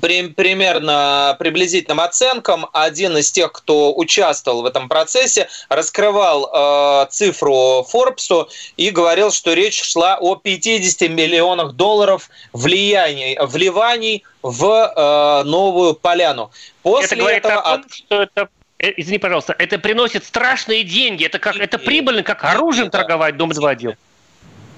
[0.00, 7.84] при, примерно приблизительным оценкам один из тех, кто участвовал в этом процессе, раскрывал э, цифру
[7.88, 15.94] Форбсу и говорил, что речь шла о 50 миллионах долларов влияний, вливаний в э, новую
[15.94, 16.50] поляну.
[16.82, 18.48] После это говорит этого о том, что это
[18.78, 21.24] э, Извини, пожалуйста, это приносит страшные деньги.
[21.24, 23.94] Это как это прибыльно, как оружием торговать Дом 2 дел.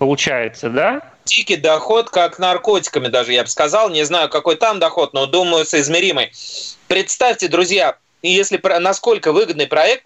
[0.00, 1.02] Получается, да?
[1.26, 3.90] дикий доход, как наркотиками даже, я бы сказал.
[3.90, 6.32] Не знаю, какой там доход, но думаю, соизмеримый.
[6.88, 10.04] Представьте, друзья, если насколько выгодный проект,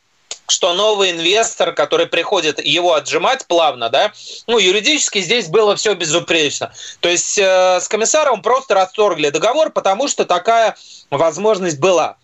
[0.48, 4.12] что новый инвестор, который приходит его отжимать плавно, да,
[4.48, 6.72] ну, юридически здесь было все безупречно.
[6.98, 10.74] То есть э, с комиссаром просто расторгли договор, потому что такая
[11.09, 12.16] возможность была.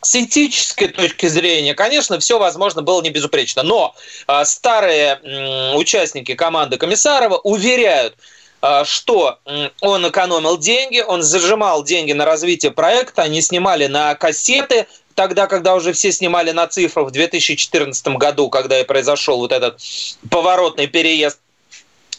[0.00, 3.94] С этической точки зрения, конечно, все возможно было не безупречно, но
[4.26, 8.16] э, старые участники команды Комиссарова уверяют,
[8.66, 9.40] а, что
[9.82, 15.74] он экономил деньги, он зажимал деньги на развитие проекта, они снимали на кассеты, тогда, когда
[15.74, 19.82] уже все снимали на цифру в 2014 году, когда и произошел вот этот
[20.30, 21.40] поворотный переезд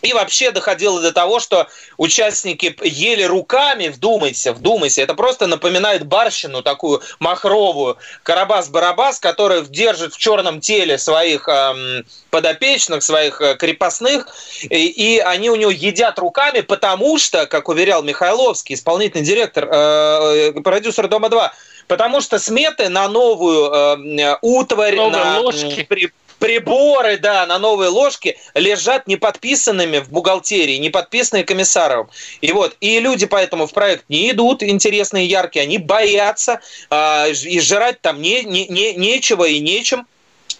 [0.01, 6.61] И вообще доходило до того, что участники ели руками, вдумайся, вдумайся, это просто напоминает барщину
[6.61, 14.27] такую махровую, Карабас-Барабас, который держит в черном теле своих эм, подопечных, своих э, крепостных,
[14.61, 20.51] и, и они у него едят руками, потому что, как уверял Михайловский, исполнительный директор, э,
[20.55, 21.49] э продюсер «Дома-2»,
[21.87, 25.83] потому что сметы на новую э, утварь, Новые на ложки.
[25.83, 32.09] При, приборы, да, на новые ложки лежат неподписанными в бухгалтерии, не подписанные комиссаром.
[32.41, 37.59] И вот, и люди поэтому в проект не идут, интересные, яркие, они боятся, э, и
[37.59, 40.07] жрать там не, не, не, нечего и нечем.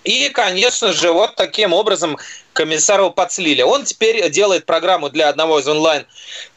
[0.03, 2.17] И, конечно же, вот таким образом
[2.53, 3.63] комиссару подслили.
[3.63, 6.05] Он теперь делает программу для одного из онлайн,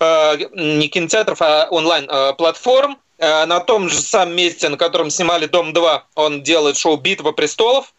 [0.01, 2.99] э, не кинотеатров, а онлайн-платформ.
[3.19, 7.93] Э, на том же самом месте, на котором снимали «Дом-2», он делает шоу «Битва престолов»,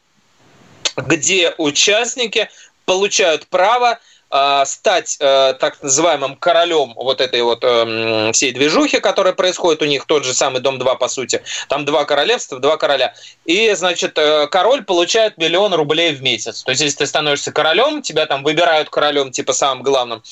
[1.08, 2.50] где участники
[2.86, 4.00] получают право
[4.32, 9.86] э, стать э, так называемым королем вот этой вот э, всей движухи, которая происходит у
[9.86, 11.44] них, тот же самый Дом-2, по сути.
[11.68, 13.14] Там два королевства, два короля.
[13.46, 16.64] И, значит, э, король получает миллион рублей в месяц.
[16.64, 20.24] То есть, если ты становишься королем, тебя там выбирают королем, типа самым главным,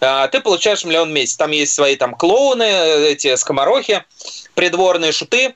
[0.00, 1.36] э, ты получаешь миллион в месяц.
[1.36, 4.04] Там есть свои там клоуны, э, эти скоморохи,
[4.54, 5.54] придворные шуты,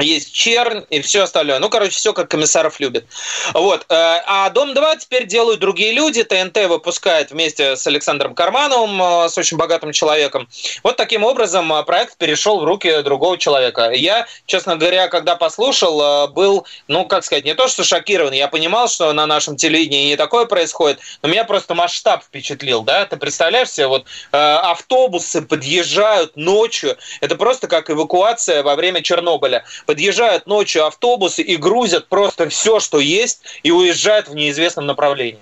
[0.00, 1.58] есть чернь и все остальное.
[1.58, 3.04] Ну, короче, все как комиссаров любят.
[3.52, 3.84] Вот.
[3.88, 6.22] Э, а Дом-2 теперь делают другие люди.
[6.22, 10.48] ТНТ выпускает вместе с Александром Кармановым, э, с очень богатым человеком.
[10.82, 13.90] Вот таким образом э, проект перешел в руки другого человека.
[13.90, 18.32] Я, честно говоря, когда послушал, был, ну, как сказать, не то что шокирован.
[18.32, 23.04] Я понимал, что на нашем телевидении не такое происходит, но меня просто масштаб впечатлил, да?
[23.06, 26.96] Ты представляешь себе, вот автобусы подъезжают ночью.
[27.20, 32.98] Это просто как эвакуация во время Чернобыля подъезжают ночью автобусы и грузят просто все, что
[32.98, 35.38] есть, и уезжают в неизвестном направлении.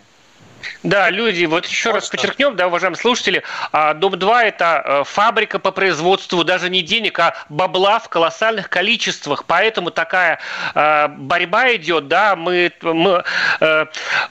[0.82, 2.16] Да, люди, вот еще Просто.
[2.16, 3.42] раз подчеркнем, да, уважаемые слушатели,
[3.72, 9.44] а, Дом-2– это э, фабрика по производству даже не денег, а бабла в колоссальных количествах.
[9.44, 10.40] Поэтому такая
[10.74, 13.24] э, борьба идет, да, мы, мы
[13.60, 13.86] э,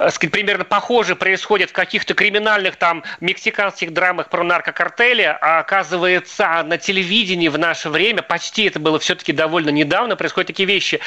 [0.09, 6.77] сказать, примерно похоже происходит в каких-то криминальных там мексиканских драмах про наркокартели, а оказывается на
[6.77, 10.99] телевидении в наше время, почти это было все-таки довольно недавно, происходят такие вещи.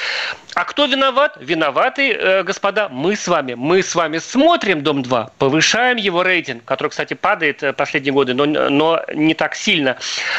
[0.55, 1.37] А кто виноват?
[1.41, 3.55] Виноваты, господа, мы с вами.
[3.55, 5.31] Мы с вами смотрим Дом-2, 2.
[5.39, 9.99] Повышаем его рейтинг, который, кстати, падает э, последние годы, но, но не так сильно.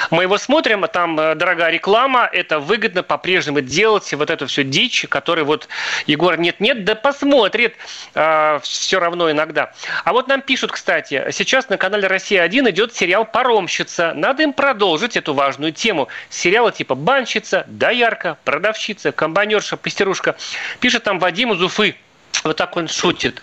[0.10, 4.64] Мы его смотрим, а там э, дорогая реклама, это выгодно по-прежнему делать вот эту всю
[4.64, 5.68] дичь, которую вот
[6.08, 7.76] Егор нет-нет, да посмотрит
[8.16, 9.74] э, все равно иногда.
[10.06, 14.14] А вот нам пишут, кстати, сейчас на канале «Россия-1» идет сериал «Паромщица».
[14.16, 16.08] Надо им продолжить эту важную тему.
[16.32, 20.36] Сериалы типа «Банщица», «Доярка», «Продавщица», «Комбайнерша», «Пастерушка».
[20.80, 21.96] Пишет там Вадим из Уфы.
[22.44, 23.42] Вот так он шутит.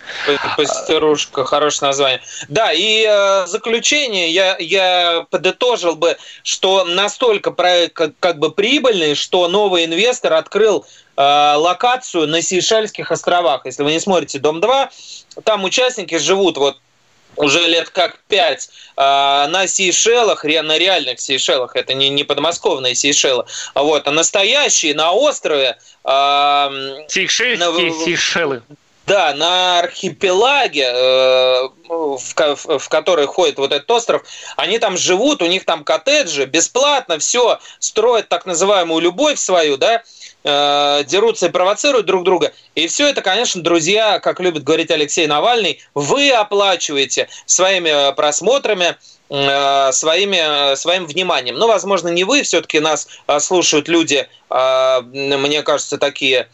[0.56, 2.20] Пастерушка, хорошее название.
[2.48, 9.14] Да, и э, заключение я, я подытожил бы, что настолько проект как, как бы прибыльный,
[9.14, 10.84] что новый инвестор открыл
[11.16, 13.62] э, локацию на Сейшельских островах.
[13.64, 14.90] Если вы не смотрите «Дом-2»,
[15.44, 16.76] там участники живут вот
[17.36, 23.44] уже лет как пять э, на Сейшелах, на реальных Сейшелах, это не, не подмосковные Сейшелы,
[23.74, 25.78] а вот, а настоящие на острове.
[26.04, 26.68] Э,
[27.08, 28.62] Сейшельские на, Сейшелы.
[29.10, 34.22] Да, на архипелаге, э, в, который ходит вот этот остров,
[34.56, 40.04] они там живут, у них там коттеджи, бесплатно все, строят так называемую любовь свою, да,
[40.44, 42.52] э, дерутся и провоцируют друг друга.
[42.76, 48.96] И все это, конечно, друзья, как любит говорить Алексей Навальный, вы оплачиваете своими просмотрами,
[49.28, 51.56] э, своими, своим вниманием.
[51.56, 53.08] Ну, возможно, не вы, все-таки нас
[53.40, 56.48] слушают люди, мне кажется, такие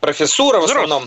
[0.00, 1.06] профессура в основном.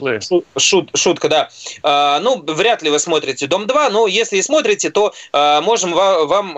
[0.57, 1.49] Шут, шутка, да.
[1.83, 6.55] Э, ну, вряд ли вы смотрите «Дом-2», но если и смотрите, то э, можем вам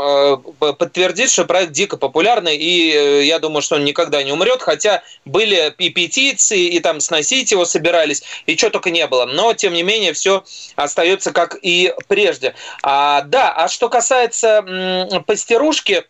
[0.60, 5.74] подтвердить, что проект дико популярный, и я думаю, что он никогда не умрет, хотя были
[5.78, 9.26] и петиции, и там сносить его собирались, и что только не было.
[9.26, 10.44] Но, тем не менее, все
[10.76, 12.56] остается как и прежде.
[12.84, 16.06] А, да, а что касается м, пастерушки,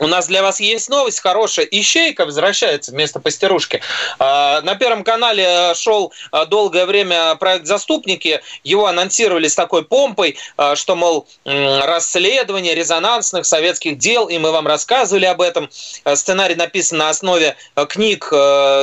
[0.00, 1.66] у нас для вас есть новость хорошая.
[1.66, 3.80] Ищейка возвращается вместо пастерушки.
[4.18, 8.40] А, на Первом канале шел э, долгое время проект «Заступники».
[8.62, 14.66] Его анонсировали с такой помпой, э, что, мол, расследование резонансных советских дел, и мы вам
[14.66, 15.68] рассказывали об этом.
[16.14, 17.56] Сценарий написан на основе
[17.88, 18.32] книг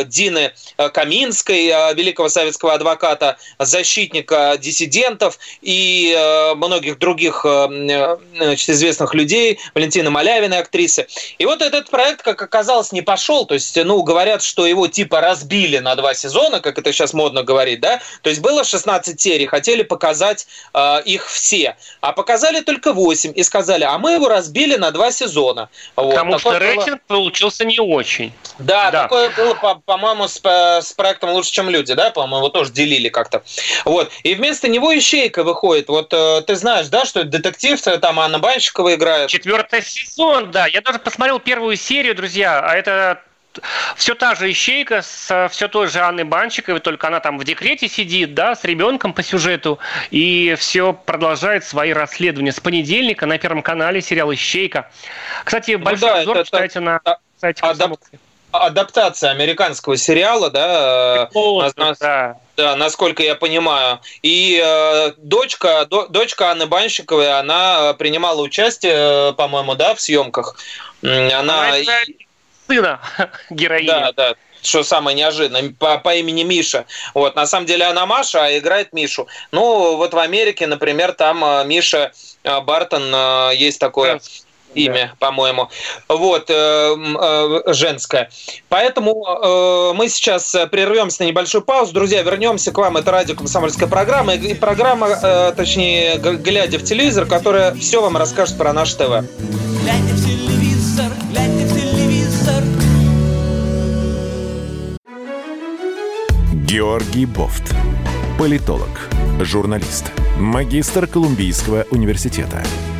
[0.06, 0.54] Дины
[0.94, 6.16] Каминской, великого советского адвоката, защитника диссидентов и
[6.56, 11.05] многих других значит, известных людей, Валентины Малявиной, актрисы.
[11.38, 13.46] И вот этот проект, как оказалось, не пошел.
[13.46, 17.44] То есть, ну, говорят, что его типа разбили на два сезона, как это сейчас модно
[17.44, 18.02] говорить, да?
[18.22, 21.76] То есть было 16 серий, хотели показать э, их все.
[22.02, 25.70] А показали только 8 и сказали, а мы его разбили на два сезона.
[25.96, 26.12] Вот.
[26.12, 27.18] Потому такое что рейтинг было...
[27.20, 28.34] получился не очень.
[28.60, 29.04] Да, да.
[29.04, 32.10] такое было, по- по-моему, с, с проектом «Лучше, чем люди», да?
[32.12, 33.44] По-моему, его тоже делили как-то.
[33.84, 34.12] Вот.
[34.24, 35.90] И вместо него Ищейка выходит.
[35.90, 39.30] Вот э, ты знаешь, да, что детектив, там Анна Банщикова играет.
[39.30, 40.68] Четвертый сезон, да.
[40.68, 43.22] Я даже посмотрел первую серию, друзья, а это
[43.96, 47.88] все та же ищейка с все той же Анной Банчиковой, только она там в декрете
[47.88, 49.80] сидит, да, с ребенком по сюжету,
[50.12, 52.52] и все продолжает свои расследования.
[52.52, 54.90] С понедельника на Первом канале сериал «Ищейка».
[55.44, 57.02] Кстати, ну большой да, обзор это, читайте это, на
[57.40, 58.00] сайте адап...
[58.60, 62.38] Адаптация американского сериала, да, О, на, да.
[62.56, 64.00] да, насколько я понимаю.
[64.22, 70.58] И э, дочка, до, дочка Анны Банщиковой, она принимала участие, по-моему, да, в съемках.
[71.02, 71.32] Она...
[71.40, 71.74] она
[72.68, 73.00] сына
[73.50, 73.88] героини.
[73.88, 74.36] Да, да
[74.66, 76.86] что самое неожиданное, по, по имени Миша.
[77.14, 79.28] Вот, на самом деле она Маша, а играет Мишу.
[79.52, 82.12] Ну, вот в Америке, например, там э, Миша
[82.44, 84.20] э, Бартон э, есть такое
[84.76, 85.28] имя, да.
[85.28, 85.70] по-моему.
[86.08, 88.30] Вот, э, э, женское.
[88.70, 91.94] Поэтому э, мы сейчас прервемся на небольшую паузу.
[91.94, 92.98] Друзья, вернемся к вам.
[92.98, 94.36] Это радио «Комсомольская программа».
[94.36, 99.00] И программа, точнее, глядя в телевизор, которая все вам расскажет про наш ТВ.
[99.00, 101.76] Глядя в телевизор, глядя в
[106.76, 107.74] Георгий Бофт.
[108.38, 109.10] Политолог,
[109.40, 112.64] журналист, магистр Колумбийского университета,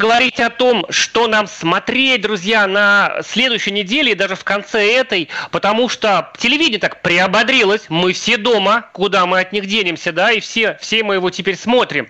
[0.00, 5.28] Говорить о том, что нам смотреть, друзья, на следующей неделе и даже в конце этой,
[5.50, 10.40] потому что телевидение так приободрилось, мы все дома, куда мы от них денемся, да, и
[10.40, 12.08] все, все мы его теперь смотрим.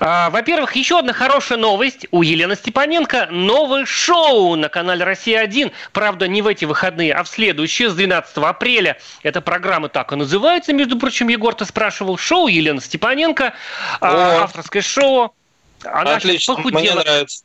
[0.00, 2.06] А, во-первых, еще одна хорошая новость.
[2.10, 5.72] У Елены Степаненко новое шоу на канале «Россия-1».
[5.92, 8.98] Правда, не в эти выходные, а в следующие, с 12 апреля.
[9.22, 12.18] Эта программа так и называется, между прочим, Егор, ты спрашивал.
[12.18, 13.54] Шоу Елены Степаненко,
[14.00, 15.34] а, авторское шоу.
[15.86, 17.44] Она Отлично, мне нравится.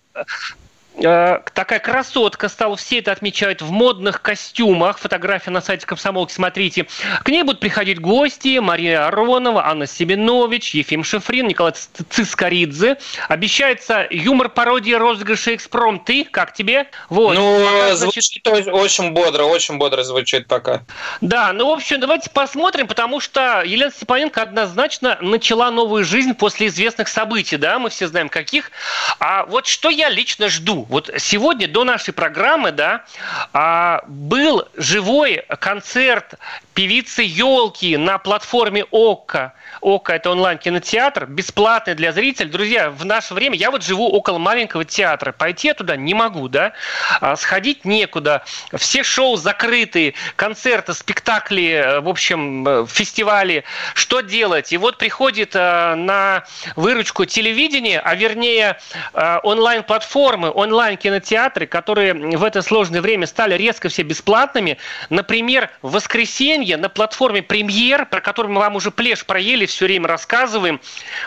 [1.04, 5.00] Э, такая красотка стала, все это отмечают в модных костюмах.
[5.00, 6.88] Фотография на сайте Комсомолки, смотрите.
[7.24, 8.60] К ней будут приходить гости.
[8.60, 11.74] Мария Аронова, Анна Семенович, Ефим Шифрин, Николай
[12.10, 12.98] Цискоридзе.
[13.28, 16.00] Обещается юмор, пародия, розыгрыши, экспром.
[16.00, 16.88] Ты, как тебе?
[17.10, 17.36] Вот.
[17.36, 18.68] Ну, пока, звучит значит...
[18.68, 20.82] очень бодро, очень бодро звучит пока.
[21.22, 26.68] Да, ну, в общем, давайте посмотрим, потому что Елена Степаненко однозначно начала новую жизнь после
[26.68, 28.72] известных событий, да, мы все знаем каких.
[29.20, 30.88] А вот что я лично жду?
[30.90, 33.06] Вот сегодня до нашей программы, да,
[33.54, 36.34] а, был живой концерт
[36.80, 39.54] певицы Елки на платформе ОККО.
[39.82, 42.50] ОККО– это онлайн-кинотеатр, бесплатный для зрителей.
[42.50, 45.34] Друзья, в наше время я вот живу около маленького театра.
[45.34, 46.72] Пойти я туда не могу, да?
[47.20, 48.44] А сходить некуда.
[48.74, 53.66] Все шоу закрыты, концерты, спектакли, э, в общем, э, фестивали.
[53.94, 54.72] Что делать?
[54.72, 56.46] И вот приходит э, на
[56.78, 58.80] выручку телевидение, а вернее
[59.14, 64.78] онлайн-платформы, онлайн-кинотеатры, которые в это сложное время стали резко все бесплатными.
[65.10, 70.08] Например, в воскресенье на платформе «Премьер», про которую мы вам уже плешь проели, все время
[70.08, 70.80] рассказываем,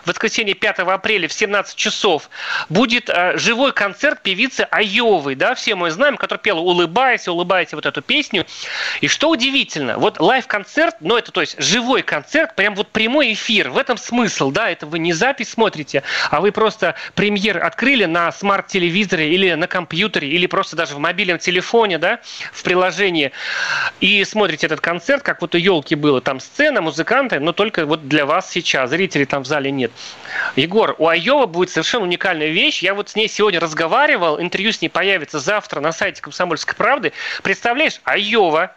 [0.05, 2.31] в воскресенье 5 апреля в 17 часов
[2.71, 7.85] будет э, живой концерт певицы Айовой, да, все мы знаем, которая пела «Улыбайся, улыбайся» вот
[7.85, 8.47] эту песню.
[9.03, 13.69] И что удивительно, вот лайв-концерт, ну это то есть живой концерт, прям вот прямой эфир,
[13.69, 18.33] в этом смысл, да, это вы не запись смотрите, а вы просто премьер открыли на
[18.33, 22.21] смарт-телевизоре или на компьютере, или просто даже в мобильном телефоне, да,
[22.53, 23.33] в приложении,
[24.01, 28.09] и смотрите этот концерт, как вот у елки было, там сцена, музыканты, но только вот
[28.09, 29.93] для вас сейчас, зрителей там в зале нет.
[30.57, 34.81] Егор, у Айова будет совершенно уникальная вещь, я вот с ней сегодня разговаривал, интервью с
[34.81, 37.13] ней появится завтра на сайте Комсомольской правды.
[37.43, 38.73] Представляешь, Айова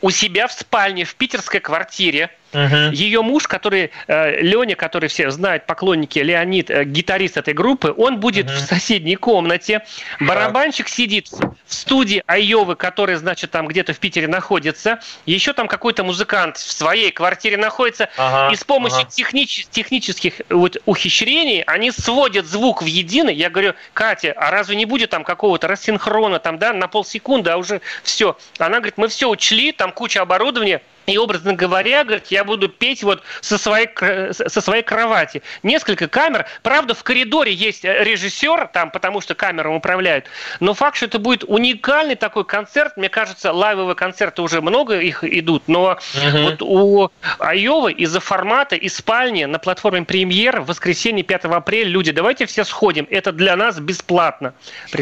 [0.00, 2.94] у себя в спальне в питерской квартире– Uh-huh.
[2.94, 8.20] Ее муж, который э, Леня, который все знают, поклонники Леонид, э, гитарист этой группы, он
[8.20, 8.54] будет uh-huh.
[8.54, 9.84] в соседней комнате.
[10.18, 10.94] Барабанщик uh-huh.
[10.94, 15.00] сидит в студии Айовы, которая, значит, там где-то в Питере находится.
[15.26, 18.08] Еще там какой-то музыкант в своей квартире находится.
[18.16, 18.52] Uh-huh.
[18.52, 19.14] И с помощью uh-huh.
[19.14, 23.34] технич- технических вот, ухищрений они сводят звук в единый.
[23.34, 27.58] Я говорю, Катя, а разве не будет там какого-то рассинхрона там, да, на полсекунды, а
[27.58, 28.38] уже все.
[28.58, 30.80] Она говорит, мы все учли, там куча оборудования.
[31.08, 33.88] И, образно говоря, говорит, я буду петь вот со своей,
[34.32, 35.42] со своей кровати.
[35.62, 36.46] Несколько камер.
[36.62, 40.26] Правда, в коридоре есть режиссер, там, потому что камерам управляют.
[40.60, 45.24] Но факт, что это будет уникальный такой концерт, мне кажется, лайвовые концерты уже много их
[45.24, 46.38] идут, но угу.
[46.42, 52.12] вот у Айовы из-за формата и спальни на платформе премьер в воскресенье 5 апреля люди,
[52.12, 54.52] давайте все сходим, это для нас бесплатно.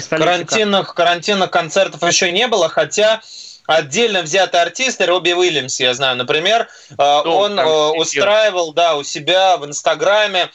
[0.09, 3.21] Карантинных, карантинных концертов еще не было, хотя
[3.67, 9.03] отдельно взятый артист, Робби Уильямс, я знаю, например, ну, он там, э, устраивал, да, у
[9.03, 10.51] себя в Инстаграме,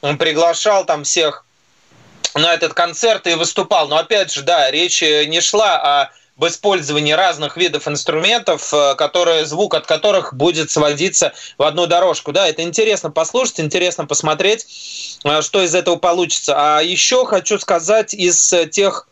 [0.00, 1.44] он приглашал там всех
[2.34, 3.88] на этот концерт и выступал.
[3.88, 9.46] Но опять же, да, речь не шла о об использовании разных видов инструментов, э, которые,
[9.46, 12.32] звук от которых будет сводиться в одну дорожку.
[12.32, 14.66] Да, это интересно послушать, интересно посмотреть,
[15.42, 16.54] что из этого получится.
[16.56, 19.06] А еще хочу сказать из тех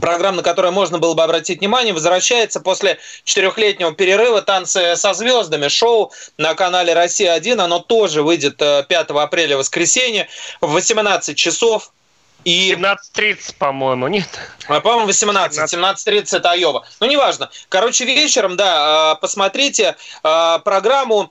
[0.00, 5.68] программ, на которые можно было бы обратить внимание, возвращается после четырехлетнего перерыва «Танцы со звездами».
[5.68, 7.60] Шоу на канале «Россия-1».
[7.60, 10.28] Оно тоже выйдет 5 э, апреля, воскресенье,
[10.60, 11.92] в 18 часов.
[12.44, 12.72] И...
[12.72, 14.28] 17.30, по-моему, нет?
[14.66, 15.72] А, по-моему, 18.
[15.72, 16.86] 17.30 это Айова.
[17.00, 17.50] Ну, неважно.
[17.68, 21.30] Короче, вечером, да, а, посмотрите а, программу.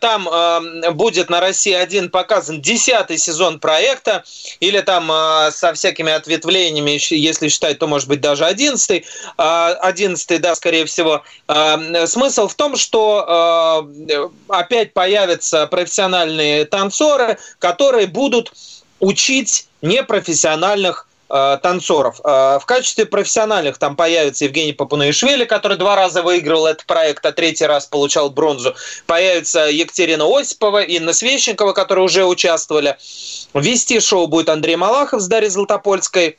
[0.00, 0.26] Там
[0.94, 4.24] будет на России один показан десятый сезон проекта.
[4.60, 5.08] Или там
[5.52, 9.04] со всякими ответвлениями, если считать, то может быть даже одиннадцатый.
[9.36, 11.22] Одиннадцатый, да, скорее всего.
[12.06, 13.86] Смысл в том, что
[14.48, 18.50] опять появятся профессиональные танцоры, которые будут
[19.04, 22.20] учить непрофессиональных э, танцоров.
[22.24, 27.32] Э, в качестве профессиональных там появится Евгений Папунаишвили, который два раза выиграл этот проект, а
[27.32, 28.74] третий раз получал бронзу.
[29.06, 32.96] Появится Екатерина Осипова, Инна Свещенкова, которые уже участвовали.
[33.52, 36.38] Вести шоу будет Андрей Малахов с Дарьей Златопольской.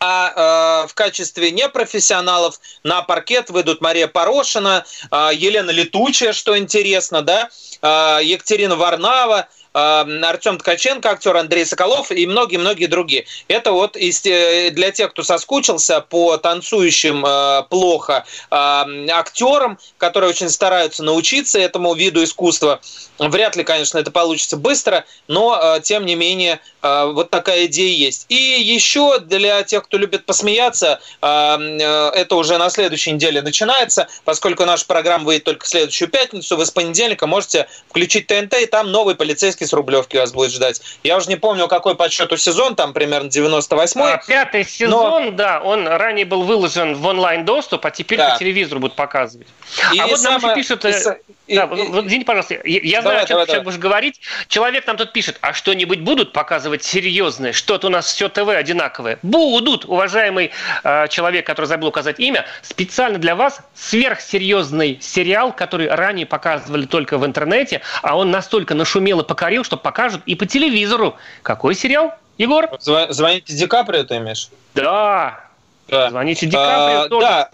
[0.00, 7.22] А э, в качестве непрофессионалов на паркет выйдут Мария Порошина, э, Елена Летучая, что интересно,
[7.22, 7.48] да,
[7.82, 9.48] э, Екатерина Варнава,
[9.78, 13.26] Артем Ткаченко, актер Андрей Соколов и многие-многие другие.
[13.46, 21.04] Это вот э, для тех, кто соскучился по танцующим э, плохо актерам, которые очень стараются
[21.04, 22.80] научиться этому виду искусства.
[23.18, 28.26] Вряд ли, конечно, это получится быстро, но э, тем не менее вот такая идея есть.
[28.28, 34.86] И еще для тех, кто любит посмеяться, это уже на следующей неделе начинается, поскольку наша
[34.86, 39.16] программа выйдет только в следующую пятницу, вы с понедельника можете включить ТНТ, и там новый
[39.16, 40.80] полицейский с Рублевки вас будет ждать.
[41.04, 44.12] Я уже не помню, какой по счету сезон, там примерно 98-й.
[44.12, 45.30] А, пятый сезон, но...
[45.30, 48.30] да, он ранее был выложен в онлайн-доступ, а теперь да.
[48.30, 49.48] по телевизору будут показывать.
[49.92, 50.58] И а вот нам самое...
[50.58, 50.84] еще пишут...
[50.84, 53.78] Э, и, да, и, вот, извините, пожалуйста, я, я давай, знаю, о чем ты будешь
[53.78, 54.20] говорить.
[54.48, 57.52] Человек нам тут пишет, а что-нибудь будут показывать серьезное?
[57.52, 59.18] Что-то у нас все ТВ одинаковое.
[59.22, 60.50] Будут, уважаемый
[60.84, 67.16] э, человек, который забыл указать имя, специально для вас сверхсерьезный сериал, который ранее показывали только
[67.16, 71.16] в интернете, а он настолько нашумел и покорил, что покажут и по телевизору.
[71.42, 72.68] Какой сериал, Егор?
[72.80, 74.50] Звоните Ди Каприо, ты имеешь?
[74.74, 75.40] Да.
[75.88, 76.10] да.
[76.10, 77.50] Звоните Ди Каприо а, тоже да.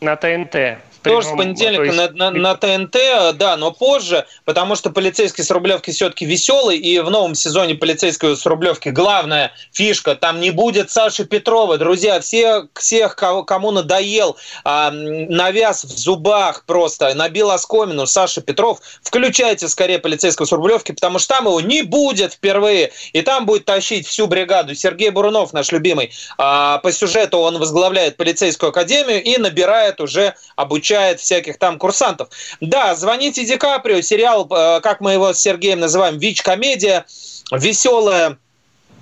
[0.00, 0.80] на ТНТ.
[1.04, 1.96] Тоже с понедельника есть...
[2.14, 6.98] на, на, на ТНТ, да, но позже, потому что полицейский с Рублевки все-таки веселый, и
[7.00, 12.68] в новом сезоне полицейского с Рублевки главная фишка, там не будет Саши Петрова, друзья, все,
[12.74, 19.98] всех, кого, кому надоел а, навяз в зубах просто, набил оскомину Саша Петров, включайте скорее
[19.98, 24.26] полицейского с Рублевки, потому что там его не будет впервые, и там будет тащить всю
[24.26, 24.74] бригаду.
[24.74, 30.93] Сергей Бурунов, наш любимый, а, по сюжету он возглавляет полицейскую академию и набирает уже обучение
[30.94, 32.28] обучает всяких там курсантов.
[32.60, 37.04] Да, звоните Ди Каприо, сериал, э, как мы его с Сергеем называем, ВИЧ-комедия,
[37.52, 38.38] веселая,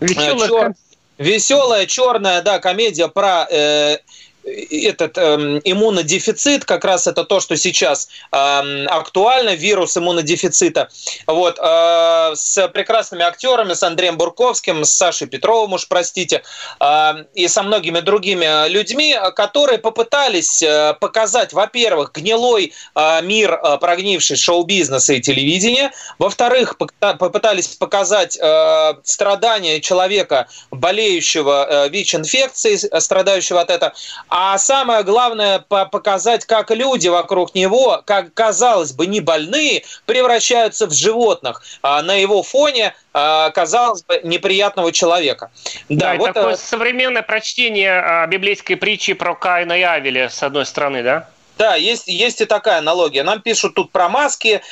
[0.00, 0.74] веселая, чер...
[1.18, 3.98] веселая черная, да, комедия про э,
[4.44, 10.88] этот э, иммунодефицит, как раз это то, что сейчас э, актуально, вирус иммунодефицита.
[11.26, 16.42] Вот, э, с прекрасными актерами, с Андреем Бурковским, с Сашей Петровым, уж простите,
[16.80, 23.78] э, и со многими другими людьми, которые попытались э, показать, во-первых, гнилой э, мир э,
[23.78, 33.70] прогнивший шоу-бизнеса и телевидения, во-вторых, попытались показать э, страдания человека, болеющего э, ВИЧ-инфекцией, страдающего от
[33.70, 33.92] этого,
[34.34, 40.86] А самое главное по- показать, как люди вокруг него, как казалось бы, не больные, превращаются
[40.86, 45.50] в животных а, на его фоне, а, казалось бы, неприятного человека.
[45.90, 50.42] Да, Да, вот такое э, современное прочтение а, библейской притчи про Каина и Авеля, с
[50.42, 51.28] одной стороны, да?
[51.62, 53.22] Да, есть, есть и такая аналогия.
[53.22, 54.62] Нам пишут тут про маски.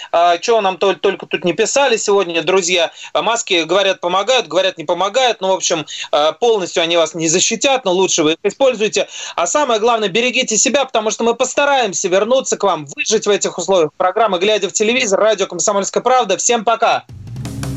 [0.41, 2.91] Чего нам только, только тут не писали сегодня, друзья.
[3.13, 5.41] А Маски, говорят, помогают, говорят, не помогают.
[5.41, 9.07] Ну, в общем, а, полностью они вас не защитят, но лучше вы их используйте.
[9.37, 13.57] А самое главное, берегите себя, потому что мы постараемся вернуться к вам, выжить в этих
[13.57, 13.93] условиях.
[13.97, 16.39] Программа «Глядя в телевизор», радио «Комсомольская правда».
[16.39, 17.05] Всем пока!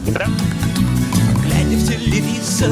[0.07, 2.72] Глядя в телевизор,